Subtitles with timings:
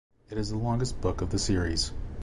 [0.31, 1.91] It is the longest book of the series.